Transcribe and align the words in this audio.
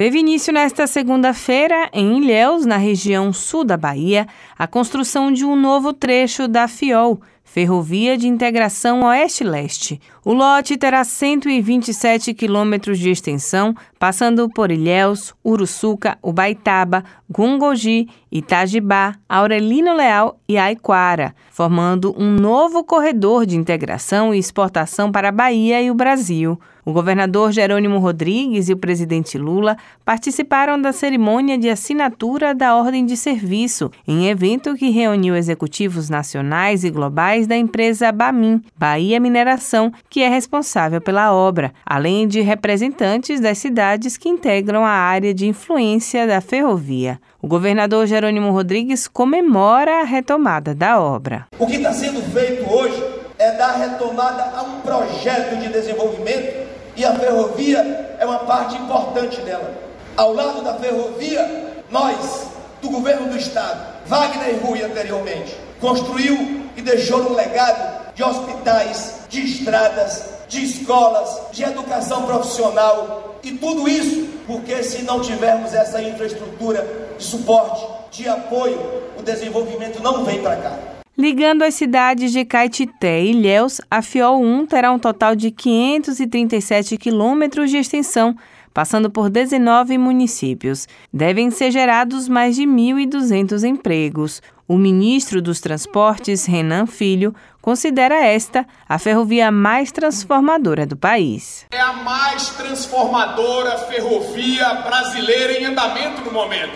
Teve 0.00 0.18
início 0.18 0.50
nesta 0.50 0.86
segunda-feira, 0.86 1.90
em 1.92 2.16
Ilhéus, 2.16 2.64
na 2.64 2.78
região 2.78 3.34
sul 3.34 3.64
da 3.64 3.76
Bahia, 3.76 4.26
a 4.58 4.66
construção 4.66 5.30
de 5.30 5.44
um 5.44 5.54
novo 5.54 5.92
trecho 5.92 6.48
da 6.48 6.66
FIOL, 6.66 7.20
Ferrovia 7.52 8.16
de 8.16 8.28
Integração 8.28 9.02
Oeste-Leste. 9.02 10.00
O 10.24 10.32
lote 10.32 10.76
terá 10.76 11.02
127 11.02 12.32
quilômetros 12.32 12.96
de 12.96 13.10
extensão, 13.10 13.74
passando 13.98 14.48
por 14.48 14.70
Ilhéus, 14.70 15.34
Uruçuca, 15.44 16.16
Ubaitaba, 16.22 17.02
Gungogi, 17.28 18.08
Itajibá, 18.30 19.16
Aurelino 19.28 19.92
Leal 19.96 20.38
e 20.48 20.56
Aiquara, 20.56 21.34
formando 21.50 22.14
um 22.16 22.30
novo 22.30 22.84
corredor 22.84 23.44
de 23.44 23.56
integração 23.56 24.32
e 24.32 24.38
exportação 24.38 25.10
para 25.10 25.30
a 25.30 25.32
Bahia 25.32 25.82
e 25.82 25.90
o 25.90 25.94
Brasil. 25.94 26.56
O 26.84 26.92
governador 26.92 27.52
Jerônimo 27.52 27.98
Rodrigues 27.98 28.68
e 28.68 28.72
o 28.72 28.76
presidente 28.76 29.36
Lula 29.36 29.76
participaram 30.04 30.80
da 30.80 30.92
cerimônia 30.92 31.58
de 31.58 31.68
assinatura 31.68 32.54
da 32.54 32.74
Ordem 32.74 33.04
de 33.04 33.16
Serviço, 33.16 33.90
em 34.08 34.28
evento 34.28 34.74
que 34.74 34.90
reuniu 34.90 35.36
executivos 35.36 36.08
nacionais 36.08 36.82
e 36.82 36.90
globais 36.90 37.39
da 37.46 37.56
empresa 37.56 38.12
Bamin, 38.12 38.62
Bahia 38.76 39.20
Mineração, 39.20 39.92
que 40.08 40.22
é 40.22 40.28
responsável 40.28 41.00
pela 41.00 41.32
obra, 41.32 41.72
além 41.84 42.26
de 42.26 42.40
representantes 42.40 43.40
das 43.40 43.58
cidades 43.58 44.16
que 44.16 44.28
integram 44.28 44.84
a 44.84 44.90
área 44.90 45.32
de 45.34 45.46
influência 45.46 46.26
da 46.26 46.40
ferrovia. 46.40 47.20
O 47.42 47.48
governador 47.48 48.06
Jerônimo 48.06 48.50
Rodrigues 48.50 49.08
comemora 49.08 50.00
a 50.00 50.04
retomada 50.04 50.74
da 50.74 51.00
obra. 51.00 51.46
O 51.58 51.66
que 51.66 51.76
está 51.76 51.92
sendo 51.92 52.22
feito 52.32 52.70
hoje 52.70 53.02
é 53.38 53.52
dar 53.52 53.72
retomada 53.72 54.42
a 54.54 54.62
um 54.62 54.80
projeto 54.80 55.58
de 55.58 55.68
desenvolvimento 55.68 56.68
e 56.96 57.04
a 57.04 57.14
ferrovia 57.14 58.16
é 58.18 58.26
uma 58.26 58.40
parte 58.40 58.76
importante 58.76 59.40
dela. 59.40 59.74
Ao 60.16 60.34
lado 60.34 60.62
da 60.62 60.74
ferrovia, 60.74 61.72
nós, 61.90 62.48
do 62.82 62.90
governo 62.90 63.28
do 63.28 63.36
estado, 63.38 63.80
Wagner 64.06 64.58
Rui 64.62 64.82
anteriormente, 64.82 65.56
construiu 65.80 66.59
e 66.76 66.82
deixou 66.82 67.30
um 67.30 67.34
legado 67.34 68.14
de 68.14 68.22
hospitais, 68.22 69.20
de 69.28 69.40
estradas, 69.44 70.24
de 70.48 70.64
escolas, 70.64 71.52
de 71.52 71.62
educação 71.62 72.26
profissional 72.26 73.38
e 73.42 73.52
tudo 73.52 73.88
isso 73.88 74.28
porque 74.46 74.82
se 74.82 75.02
não 75.02 75.20
tivermos 75.20 75.72
essa 75.72 76.02
infraestrutura 76.02 77.14
de 77.16 77.22
suporte, 77.22 77.86
de 78.10 78.28
apoio, 78.28 78.78
o 79.18 79.22
desenvolvimento 79.22 80.02
não 80.02 80.24
vem 80.24 80.42
para 80.42 80.56
cá. 80.56 80.78
Ligando 81.16 81.62
as 81.62 81.74
cidades 81.74 82.32
de 82.32 82.44
Caetité 82.44 83.20
e 83.20 83.30
Ilhéus, 83.30 83.80
a 83.90 84.00
FIOL 84.00 84.42
1 84.42 84.66
terá 84.66 84.90
um 84.90 84.98
total 84.98 85.36
de 85.36 85.50
537 85.50 86.96
quilômetros 86.96 87.70
de 87.70 87.76
extensão, 87.76 88.34
passando 88.72 89.10
por 89.10 89.28
19 89.28 89.98
municípios. 89.98 90.86
Devem 91.12 91.50
ser 91.50 91.70
gerados 91.70 92.28
mais 92.28 92.56
de 92.56 92.62
1.200 92.62 93.64
empregos. 93.64 94.42
O 94.66 94.76
ministro 94.78 95.42
dos 95.42 95.60
Transportes, 95.60 96.46
Renan 96.46 96.86
Filho, 96.86 97.34
considera 97.60 98.24
esta 98.24 98.64
a 98.88 98.98
ferrovia 98.98 99.50
mais 99.50 99.90
transformadora 99.90 100.86
do 100.86 100.96
país. 100.96 101.66
É 101.72 101.80
a 101.80 101.92
mais 101.92 102.50
transformadora 102.50 103.76
ferrovia 103.78 104.74
brasileira 104.74 105.54
em 105.54 105.64
andamento 105.64 106.22
no 106.22 106.32
momento. 106.32 106.72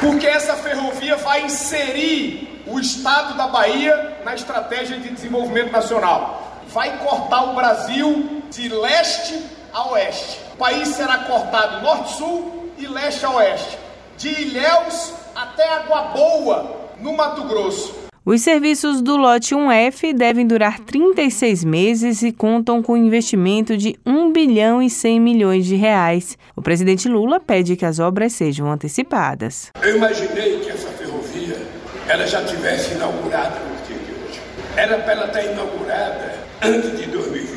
Porque 0.00 0.26
essa 0.26 0.54
ferrovia 0.56 1.16
vai 1.16 1.44
inserir 1.44 2.62
o 2.66 2.80
estado 2.80 3.36
da 3.36 3.46
Bahia 3.46 4.18
na 4.24 4.34
estratégia 4.34 4.98
de 4.98 5.10
desenvolvimento 5.10 5.70
nacional. 5.70 6.60
Vai 6.68 6.98
cortar 6.98 7.44
o 7.44 7.54
Brasil 7.54 8.42
de 8.50 8.68
leste 8.68 9.53
a 9.74 9.90
oeste. 9.90 10.38
O 10.54 10.56
país 10.56 10.88
será 10.88 11.18
cortado 11.18 11.82
norte-sul 11.82 12.70
e 12.78 12.86
leste 12.86 13.26
a 13.26 13.30
oeste. 13.30 13.76
De 14.16 14.28
Ilhéus 14.28 15.12
até 15.34 15.68
Água 15.68 16.02
Boa, 16.14 16.90
no 17.00 17.16
Mato 17.16 17.42
Grosso. 17.42 18.04
Os 18.24 18.40
serviços 18.40 19.02
do 19.02 19.16
lote 19.16 19.54
1F 19.54 20.14
devem 20.14 20.46
durar 20.46 20.78
36 20.78 21.62
meses 21.64 22.22
e 22.22 22.32
contam 22.32 22.82
com 22.82 22.96
investimento 22.96 23.76
de 23.76 23.98
1 24.06 24.32
bilhão 24.32 24.80
e 24.80 24.88
100 24.88 25.20
milhões 25.20 25.66
de 25.66 25.74
reais. 25.74 26.38
O 26.56 26.62
presidente 26.62 27.06
Lula 27.06 27.38
pede 27.38 27.76
que 27.76 27.84
as 27.84 27.98
obras 27.98 28.32
sejam 28.32 28.70
antecipadas. 28.70 29.70
Eu 29.82 29.96
imaginei 29.96 30.60
que 30.60 30.70
essa 30.70 30.88
ferrovia 30.88 31.60
ela 32.08 32.26
já 32.26 32.42
tivesse 32.44 32.94
inaugurado 32.94 33.56
no 33.58 33.86
dia 33.86 33.96
de 33.96 34.12
hoje. 34.12 34.40
Era 34.76 34.98
para 34.98 35.12
ela 35.12 35.26
estar 35.26 35.44
inaugurada 35.44 36.34
antes 36.62 36.96
de 36.96 37.06
2023. 37.08 37.53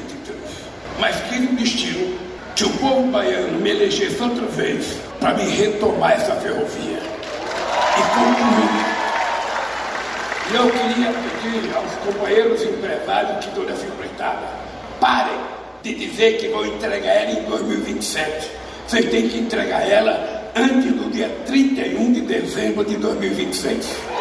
Mas 0.99 1.15
que 1.21 1.39
destino 1.39 2.17
que 2.55 2.65
o 2.65 2.69
povo 2.77 3.11
baiano 3.11 3.59
me 3.59 3.69
elegesse 3.69 4.21
outra 4.21 4.45
vez 4.47 4.97
para 5.19 5.33
me 5.33 5.43
retomar 5.43 6.13
essa 6.13 6.33
ferrovia. 6.35 6.99
E 7.97 8.01
concluir 8.15 8.97
e 10.49 10.55
eu 10.55 10.63
queria 10.71 11.11
pedir 11.11 11.75
aos 11.75 11.91
companheiros 12.05 12.63
empresários 12.63 13.43
que 13.43 13.49
estão 13.49 13.65
nessa 13.65 13.85
empreitada, 13.85 14.47
parem 14.97 15.35
de 15.83 15.93
dizer 15.93 16.37
que 16.37 16.47
vão 16.47 16.65
entregar 16.65 17.11
ela 17.11 17.31
em 17.31 17.43
2027. 17.43 18.51
Vocês 18.87 19.09
têm 19.09 19.27
que 19.27 19.39
entregar 19.39 19.85
ela 19.85 20.49
antes 20.55 20.93
do 20.93 21.11
dia 21.11 21.29
31 21.45 22.13
de 22.13 22.21
dezembro 22.21 22.85
de 22.85 22.95
2026. 22.95 24.16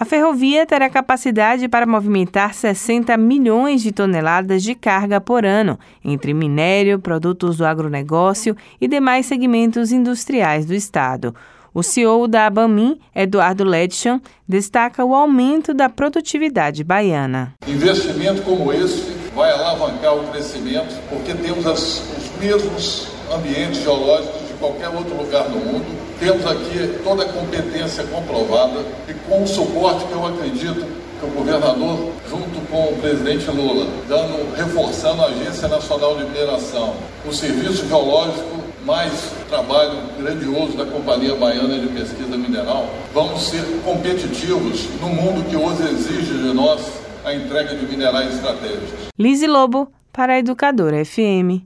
A 0.00 0.04
ferrovia 0.06 0.64
terá 0.64 0.88
capacidade 0.88 1.68
para 1.68 1.84
movimentar 1.84 2.54
60 2.54 3.14
milhões 3.18 3.82
de 3.82 3.92
toneladas 3.92 4.62
de 4.62 4.74
carga 4.74 5.20
por 5.20 5.44
ano, 5.44 5.78
entre 6.02 6.32
minério, 6.32 6.98
produtos 6.98 7.58
do 7.58 7.66
agronegócio 7.66 8.56
e 8.80 8.88
demais 8.88 9.26
segmentos 9.26 9.92
industriais 9.92 10.64
do 10.64 10.72
Estado. 10.72 11.34
O 11.74 11.82
CEO 11.82 12.26
da 12.26 12.46
Abamin, 12.46 12.98
Eduardo 13.14 13.62
Ledson, 13.62 14.22
destaca 14.48 15.04
o 15.04 15.14
aumento 15.14 15.74
da 15.74 15.90
produtividade 15.90 16.82
baiana. 16.82 17.52
Investimento 17.68 18.40
como 18.40 18.72
esse 18.72 19.14
vai 19.34 19.52
alavancar 19.52 20.14
o 20.14 20.28
crescimento, 20.28 20.98
porque 21.10 21.34
temos 21.34 21.66
as, 21.66 22.02
os 22.16 22.40
mesmos 22.40 23.06
ambientes 23.30 23.82
geológicos 23.82 24.39
qualquer 24.60 24.88
outro 24.88 25.16
lugar 25.16 25.44
do 25.44 25.58
mundo. 25.58 25.86
Temos 26.20 26.46
aqui 26.46 27.00
toda 27.02 27.24
a 27.24 27.28
competência 27.32 28.04
comprovada 28.04 28.84
e 29.08 29.14
com 29.28 29.42
o 29.42 29.46
suporte 29.48 30.04
que 30.04 30.12
eu 30.12 30.26
acredito 30.26 30.86
que 31.18 31.26
o 31.26 31.30
governador, 31.30 32.12
junto 32.28 32.60
com 32.70 32.92
o 32.92 32.96
presidente 33.00 33.50
Lula, 33.50 33.86
dando, 34.08 34.54
reforçando 34.56 35.22
a 35.22 35.26
Agência 35.26 35.66
Nacional 35.66 36.16
de 36.16 36.24
Mineração, 36.24 36.94
o 37.26 37.32
Serviço 37.32 37.86
Geológico 37.88 38.60
mais 38.84 39.12
trabalho 39.48 39.98
grandioso 40.18 40.76
da 40.76 40.86
Companhia 40.86 41.34
Baiana 41.34 41.78
de 41.78 41.88
Pesquisa 41.88 42.36
Mineral, 42.36 42.88
vamos 43.12 43.42
ser 43.42 43.62
competitivos 43.84 44.88
no 45.00 45.08
mundo 45.08 45.44
que 45.48 45.56
hoje 45.56 45.82
exige 45.82 46.32
de 46.32 46.54
nós 46.54 46.80
a 47.24 47.34
entrega 47.34 47.74
de 47.74 47.86
minerais 47.86 48.34
estratégicos. 48.34 49.08
Lise 49.18 49.46
Lobo, 49.46 49.92
para 50.12 50.34
a 50.34 50.38
Educadora 50.38 51.04
FM. 51.04 51.62